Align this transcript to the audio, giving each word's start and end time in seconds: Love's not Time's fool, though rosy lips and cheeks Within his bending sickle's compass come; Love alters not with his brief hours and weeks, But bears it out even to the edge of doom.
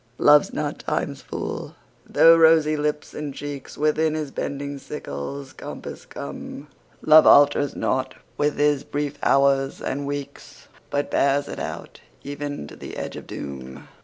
Love's 0.17 0.51
not 0.51 0.79
Time's 0.79 1.21
fool, 1.21 1.75
though 2.09 2.35
rosy 2.35 2.75
lips 2.75 3.13
and 3.13 3.35
cheeks 3.35 3.77
Within 3.77 4.15
his 4.15 4.31
bending 4.31 4.79
sickle's 4.79 5.53
compass 5.53 6.07
come; 6.07 6.69
Love 7.03 7.27
alters 7.27 7.75
not 7.75 8.15
with 8.35 8.57
his 8.57 8.83
brief 8.83 9.19
hours 9.21 9.79
and 9.79 10.07
weeks, 10.07 10.67
But 10.89 11.11
bears 11.11 11.47
it 11.47 11.59
out 11.59 12.01
even 12.23 12.65
to 12.65 12.75
the 12.75 12.97
edge 12.97 13.15
of 13.15 13.27
doom. 13.27 13.87